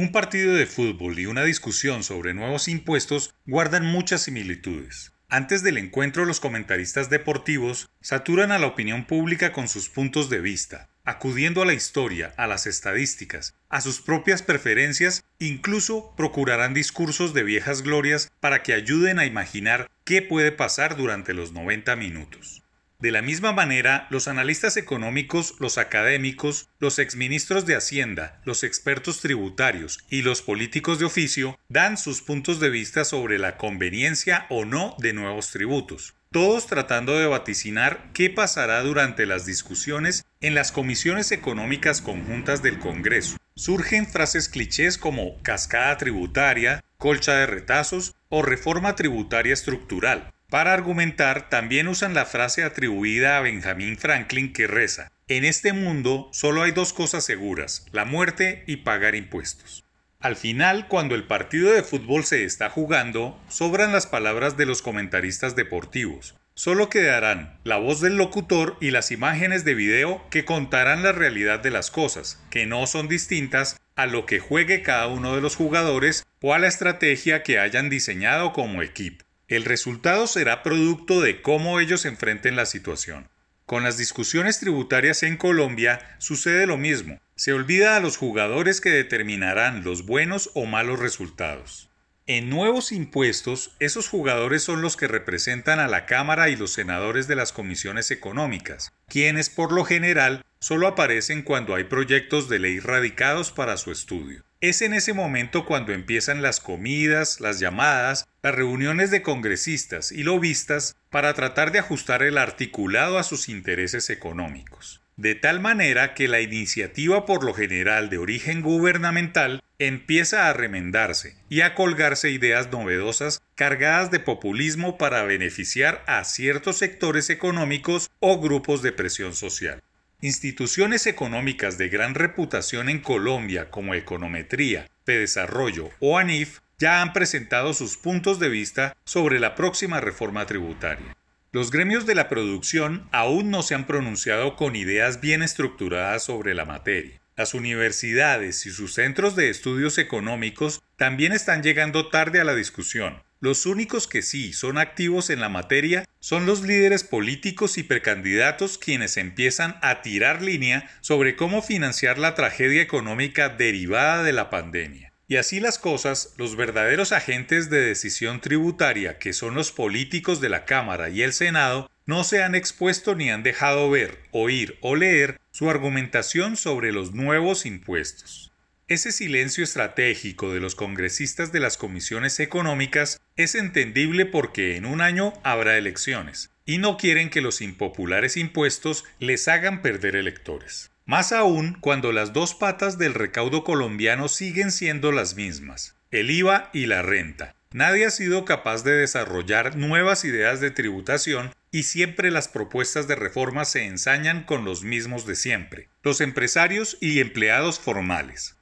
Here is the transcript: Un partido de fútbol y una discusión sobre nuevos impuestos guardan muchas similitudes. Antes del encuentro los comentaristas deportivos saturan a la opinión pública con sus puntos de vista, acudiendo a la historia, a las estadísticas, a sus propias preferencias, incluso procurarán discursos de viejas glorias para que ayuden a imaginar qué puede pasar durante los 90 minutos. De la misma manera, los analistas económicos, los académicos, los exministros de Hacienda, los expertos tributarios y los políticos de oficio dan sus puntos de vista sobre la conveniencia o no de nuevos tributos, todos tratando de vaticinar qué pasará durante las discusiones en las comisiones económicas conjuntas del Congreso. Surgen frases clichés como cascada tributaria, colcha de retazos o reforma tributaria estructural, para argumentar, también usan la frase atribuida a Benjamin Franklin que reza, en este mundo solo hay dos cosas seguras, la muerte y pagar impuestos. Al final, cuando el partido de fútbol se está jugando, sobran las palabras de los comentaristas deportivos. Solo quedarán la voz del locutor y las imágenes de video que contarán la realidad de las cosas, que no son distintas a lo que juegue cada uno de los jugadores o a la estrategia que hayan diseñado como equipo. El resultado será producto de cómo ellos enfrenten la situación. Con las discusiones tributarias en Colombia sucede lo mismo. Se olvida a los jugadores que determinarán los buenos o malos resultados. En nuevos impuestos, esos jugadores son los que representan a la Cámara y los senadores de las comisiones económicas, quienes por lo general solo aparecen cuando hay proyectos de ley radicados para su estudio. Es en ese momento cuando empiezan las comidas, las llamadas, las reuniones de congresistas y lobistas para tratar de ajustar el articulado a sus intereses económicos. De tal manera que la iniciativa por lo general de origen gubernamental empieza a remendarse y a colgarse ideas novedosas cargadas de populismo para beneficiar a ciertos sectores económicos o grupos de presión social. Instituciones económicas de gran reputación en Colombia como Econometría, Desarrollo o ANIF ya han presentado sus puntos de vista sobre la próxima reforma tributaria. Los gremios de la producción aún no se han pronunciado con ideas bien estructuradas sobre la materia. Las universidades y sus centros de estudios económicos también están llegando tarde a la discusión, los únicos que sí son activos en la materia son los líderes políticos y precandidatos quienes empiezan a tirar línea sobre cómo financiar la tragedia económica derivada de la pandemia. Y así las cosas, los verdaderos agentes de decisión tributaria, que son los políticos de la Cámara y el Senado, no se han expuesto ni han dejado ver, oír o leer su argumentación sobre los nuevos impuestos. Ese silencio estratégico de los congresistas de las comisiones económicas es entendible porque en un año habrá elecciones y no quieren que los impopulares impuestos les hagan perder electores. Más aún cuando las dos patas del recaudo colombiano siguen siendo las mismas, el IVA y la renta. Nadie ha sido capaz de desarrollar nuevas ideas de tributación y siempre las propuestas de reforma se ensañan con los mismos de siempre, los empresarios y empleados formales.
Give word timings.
Un 0.00 0.12
partido 0.12 0.54
de 0.54 0.64
fútbol 0.64 1.18
y 1.18 1.26
una 1.26 1.44
discusión 1.44 2.02
sobre 2.02 2.32
nuevos 2.32 2.68
impuestos 2.68 3.34
guardan 3.44 3.84
muchas 3.84 4.22
similitudes. 4.22 5.12
Antes 5.28 5.62
del 5.62 5.76
encuentro 5.76 6.24
los 6.24 6.40
comentaristas 6.40 7.10
deportivos 7.10 7.90
saturan 8.00 8.50
a 8.50 8.58
la 8.58 8.66
opinión 8.66 9.04
pública 9.04 9.52
con 9.52 9.68
sus 9.68 9.90
puntos 9.90 10.30
de 10.30 10.40
vista, 10.40 10.88
acudiendo 11.04 11.60
a 11.60 11.66
la 11.66 11.74
historia, 11.74 12.32
a 12.38 12.46
las 12.46 12.66
estadísticas, 12.66 13.54
a 13.68 13.82
sus 13.82 14.00
propias 14.00 14.40
preferencias, 14.42 15.22
incluso 15.38 16.14
procurarán 16.16 16.72
discursos 16.72 17.34
de 17.34 17.42
viejas 17.42 17.82
glorias 17.82 18.32
para 18.40 18.62
que 18.62 18.72
ayuden 18.72 19.18
a 19.18 19.26
imaginar 19.26 19.90
qué 20.04 20.22
puede 20.22 20.50
pasar 20.50 20.96
durante 20.96 21.34
los 21.34 21.52
90 21.52 21.94
minutos. 21.96 22.62
De 23.00 23.10
la 23.10 23.22
misma 23.22 23.52
manera, 23.52 24.06
los 24.10 24.28
analistas 24.28 24.76
económicos, 24.76 25.54
los 25.58 25.78
académicos, 25.78 26.68
los 26.80 26.98
exministros 26.98 27.64
de 27.64 27.74
Hacienda, 27.74 28.42
los 28.44 28.62
expertos 28.62 29.20
tributarios 29.22 30.00
y 30.10 30.20
los 30.20 30.42
políticos 30.42 30.98
de 30.98 31.06
oficio 31.06 31.58
dan 31.70 31.96
sus 31.96 32.20
puntos 32.20 32.60
de 32.60 32.68
vista 32.68 33.06
sobre 33.06 33.38
la 33.38 33.56
conveniencia 33.56 34.44
o 34.50 34.66
no 34.66 34.96
de 34.98 35.14
nuevos 35.14 35.50
tributos, 35.50 36.12
todos 36.30 36.66
tratando 36.66 37.18
de 37.18 37.26
vaticinar 37.26 38.10
qué 38.12 38.28
pasará 38.28 38.82
durante 38.82 39.24
las 39.24 39.46
discusiones 39.46 40.26
en 40.42 40.54
las 40.54 40.70
comisiones 40.70 41.32
económicas 41.32 42.02
conjuntas 42.02 42.62
del 42.62 42.78
Congreso. 42.78 43.38
Surgen 43.56 44.06
frases 44.06 44.50
clichés 44.50 44.98
como 44.98 45.40
cascada 45.42 45.96
tributaria, 45.96 46.84
colcha 46.98 47.32
de 47.32 47.46
retazos 47.46 48.14
o 48.28 48.42
reforma 48.42 48.94
tributaria 48.94 49.54
estructural, 49.54 50.34
para 50.50 50.74
argumentar, 50.74 51.48
también 51.48 51.88
usan 51.88 52.12
la 52.12 52.26
frase 52.26 52.64
atribuida 52.64 53.38
a 53.38 53.40
Benjamin 53.40 53.96
Franklin 53.96 54.52
que 54.52 54.66
reza, 54.66 55.10
en 55.30 55.44
este 55.44 55.72
mundo 55.72 56.28
solo 56.32 56.64
hay 56.64 56.72
dos 56.72 56.92
cosas 56.92 57.24
seguras, 57.24 57.86
la 57.92 58.04
muerte 58.04 58.64
y 58.66 58.78
pagar 58.78 59.14
impuestos. 59.14 59.84
Al 60.18 60.34
final, 60.34 60.88
cuando 60.88 61.14
el 61.14 61.22
partido 61.22 61.72
de 61.72 61.84
fútbol 61.84 62.24
se 62.24 62.44
está 62.44 62.68
jugando, 62.68 63.40
sobran 63.48 63.92
las 63.92 64.08
palabras 64.08 64.56
de 64.56 64.66
los 64.66 64.82
comentaristas 64.82 65.54
deportivos. 65.54 66.34
Solo 66.54 66.90
quedarán 66.90 67.58
la 67.62 67.76
voz 67.76 68.00
del 68.00 68.16
locutor 68.16 68.76
y 68.80 68.90
las 68.90 69.12
imágenes 69.12 69.64
de 69.64 69.74
video 69.74 70.28
que 70.30 70.44
contarán 70.44 71.04
la 71.04 71.12
realidad 71.12 71.60
de 71.60 71.70
las 71.70 71.92
cosas, 71.92 72.42
que 72.50 72.66
no 72.66 72.88
son 72.88 73.06
distintas 73.06 73.76
a 73.94 74.06
lo 74.06 74.26
que 74.26 74.40
juegue 74.40 74.82
cada 74.82 75.06
uno 75.06 75.36
de 75.36 75.40
los 75.40 75.54
jugadores 75.54 76.26
o 76.42 76.54
a 76.54 76.58
la 76.58 76.66
estrategia 76.66 77.44
que 77.44 77.60
hayan 77.60 77.88
diseñado 77.88 78.52
como 78.52 78.82
equipo. 78.82 79.24
El 79.50 79.64
resultado 79.64 80.28
será 80.28 80.62
producto 80.62 81.20
de 81.20 81.42
cómo 81.42 81.80
ellos 81.80 82.04
enfrenten 82.04 82.54
la 82.54 82.66
situación. 82.66 83.28
Con 83.66 83.82
las 83.82 83.98
discusiones 83.98 84.60
tributarias 84.60 85.24
en 85.24 85.36
Colombia 85.36 86.14
sucede 86.18 86.68
lo 86.68 86.78
mismo. 86.78 87.20
Se 87.34 87.52
olvida 87.52 87.96
a 87.96 88.00
los 88.00 88.16
jugadores 88.16 88.80
que 88.80 88.90
determinarán 88.90 89.82
los 89.82 90.06
buenos 90.06 90.52
o 90.54 90.66
malos 90.66 91.00
resultados. 91.00 91.90
En 92.28 92.48
nuevos 92.48 92.92
impuestos, 92.92 93.74
esos 93.80 94.08
jugadores 94.08 94.62
son 94.62 94.82
los 94.82 94.96
que 94.96 95.08
representan 95.08 95.80
a 95.80 95.88
la 95.88 96.06
Cámara 96.06 96.48
y 96.48 96.54
los 96.54 96.72
senadores 96.72 97.26
de 97.26 97.34
las 97.34 97.50
comisiones 97.52 98.12
económicas, 98.12 98.92
quienes 99.08 99.50
por 99.50 99.72
lo 99.72 99.84
general 99.84 100.44
solo 100.60 100.86
aparecen 100.86 101.42
cuando 101.42 101.74
hay 101.74 101.84
proyectos 101.84 102.48
de 102.48 102.60
ley 102.60 102.78
radicados 102.78 103.50
para 103.50 103.76
su 103.78 103.90
estudio. 103.90 104.44
Es 104.62 104.82
en 104.82 104.92
ese 104.92 105.14
momento 105.14 105.64
cuando 105.64 105.94
empiezan 105.94 106.42
las 106.42 106.60
comidas, 106.60 107.40
las 107.40 107.60
llamadas, 107.60 108.28
las 108.42 108.54
reuniones 108.54 109.10
de 109.10 109.22
congresistas 109.22 110.12
y 110.12 110.22
lobistas 110.22 110.96
para 111.08 111.32
tratar 111.32 111.72
de 111.72 111.78
ajustar 111.78 112.22
el 112.22 112.36
articulado 112.36 113.18
a 113.18 113.22
sus 113.22 113.48
intereses 113.48 114.10
económicos. 114.10 115.00
De 115.16 115.34
tal 115.34 115.60
manera 115.60 116.12
que 116.12 116.28
la 116.28 116.42
iniciativa 116.42 117.24
por 117.24 117.42
lo 117.42 117.54
general 117.54 118.10
de 118.10 118.18
origen 118.18 118.60
gubernamental 118.60 119.62
empieza 119.78 120.46
a 120.46 120.52
remendarse 120.52 121.36
y 121.48 121.62
a 121.62 121.74
colgarse 121.74 122.30
ideas 122.30 122.70
novedosas 122.70 123.40
cargadas 123.54 124.10
de 124.10 124.20
populismo 124.20 124.98
para 124.98 125.22
beneficiar 125.22 126.04
a 126.06 126.22
ciertos 126.24 126.76
sectores 126.76 127.30
económicos 127.30 128.10
o 128.20 128.38
grupos 128.38 128.82
de 128.82 128.92
presión 128.92 129.32
social. 129.34 129.82
Instituciones 130.22 131.06
económicas 131.06 131.78
de 131.78 131.88
gran 131.88 132.14
reputación 132.14 132.88
en 132.88 133.00
Colombia 133.00 133.70
como 133.70 133.94
Econometría, 133.94 134.86
Desarrollo 135.18 135.90
o 136.00 136.18
ANIF 136.18 136.60
ya 136.78 137.02
han 137.02 137.12
presentado 137.12 137.74
sus 137.74 137.96
puntos 137.96 138.38
de 138.38 138.48
vista 138.48 138.96
sobre 139.04 139.40
la 139.40 139.54
próxima 139.54 140.00
reforma 140.00 140.46
tributaria. 140.46 141.16
Los 141.52 141.70
gremios 141.70 142.06
de 142.06 142.14
la 142.14 142.28
producción 142.28 143.08
aún 143.10 143.50
no 143.50 143.62
se 143.62 143.74
han 143.74 143.86
pronunciado 143.86 144.56
con 144.56 144.76
ideas 144.76 145.20
bien 145.20 145.42
estructuradas 145.42 146.22
sobre 146.22 146.54
la 146.54 146.64
materia. 146.64 147.20
Las 147.36 147.54
universidades 147.54 148.66
y 148.66 148.70
sus 148.70 148.94
centros 148.94 149.34
de 149.34 149.50
estudios 149.50 149.98
económicos 149.98 150.82
también 150.96 151.32
están 151.32 151.62
llegando 151.62 152.08
tarde 152.08 152.40
a 152.40 152.44
la 152.44 152.54
discusión, 152.54 153.22
los 153.40 153.64
únicos 153.64 154.06
que 154.06 154.20
sí 154.20 154.52
son 154.52 154.76
activos 154.76 155.30
en 155.30 155.40
la 155.40 155.48
materia 155.48 156.04
son 156.20 156.44
los 156.44 156.60
líderes 156.60 157.04
políticos 157.04 157.78
y 157.78 157.82
precandidatos 157.82 158.76
quienes 158.76 159.16
empiezan 159.16 159.76
a 159.80 160.02
tirar 160.02 160.42
línea 160.42 160.90
sobre 161.00 161.36
cómo 161.36 161.62
financiar 161.62 162.18
la 162.18 162.34
tragedia 162.34 162.82
económica 162.82 163.48
derivada 163.48 164.22
de 164.22 164.34
la 164.34 164.50
pandemia. 164.50 165.14
Y 165.26 165.36
así 165.36 165.58
las 165.58 165.78
cosas, 165.78 166.34
los 166.36 166.54
verdaderos 166.54 167.12
agentes 167.12 167.70
de 167.70 167.80
decisión 167.80 168.40
tributaria, 168.40 169.18
que 169.18 169.32
son 169.32 169.54
los 169.54 169.72
políticos 169.72 170.42
de 170.42 170.50
la 170.50 170.66
Cámara 170.66 171.08
y 171.08 171.22
el 171.22 171.32
Senado, 171.32 171.90
no 172.04 172.24
se 172.24 172.42
han 172.42 172.54
expuesto 172.54 173.14
ni 173.14 173.30
han 173.30 173.42
dejado 173.42 173.88
ver, 173.88 174.18
oír 174.32 174.76
o 174.82 174.96
leer 174.96 175.40
su 175.50 175.70
argumentación 175.70 176.56
sobre 176.56 176.92
los 176.92 177.14
nuevos 177.14 177.64
impuestos. 177.64 178.49
Ese 178.90 179.12
silencio 179.12 179.62
estratégico 179.62 180.52
de 180.52 180.58
los 180.58 180.74
congresistas 180.74 181.52
de 181.52 181.60
las 181.60 181.76
comisiones 181.76 182.40
económicas 182.40 183.20
es 183.36 183.54
entendible 183.54 184.26
porque 184.26 184.74
en 184.74 184.84
un 184.84 185.00
año 185.00 185.32
habrá 185.44 185.78
elecciones 185.78 186.50
y 186.66 186.78
no 186.78 186.96
quieren 186.96 187.30
que 187.30 187.40
los 187.40 187.60
impopulares 187.60 188.36
impuestos 188.36 189.04
les 189.20 189.46
hagan 189.46 189.80
perder 189.80 190.16
electores. 190.16 190.90
Más 191.06 191.30
aún 191.30 191.74
cuando 191.80 192.10
las 192.10 192.32
dos 192.32 192.56
patas 192.56 192.98
del 192.98 193.14
recaudo 193.14 193.62
colombiano 193.62 194.26
siguen 194.26 194.72
siendo 194.72 195.12
las 195.12 195.36
mismas, 195.36 195.94
el 196.10 196.28
IVA 196.28 196.68
y 196.72 196.86
la 196.86 197.02
renta. 197.02 197.54
Nadie 197.70 198.06
ha 198.06 198.10
sido 198.10 198.44
capaz 198.44 198.82
de 198.82 198.94
desarrollar 198.94 199.76
nuevas 199.76 200.24
ideas 200.24 200.60
de 200.60 200.72
tributación 200.72 201.52
y 201.70 201.84
siempre 201.84 202.32
las 202.32 202.48
propuestas 202.48 203.06
de 203.06 203.14
reforma 203.14 203.64
se 203.64 203.84
ensañan 203.84 204.42
con 204.42 204.64
los 204.64 204.82
mismos 204.82 205.26
de 205.26 205.36
siempre, 205.36 205.88
los 206.02 206.20
empresarios 206.20 206.98
y 207.00 207.20
empleados 207.20 207.78
formales. 207.78 208.56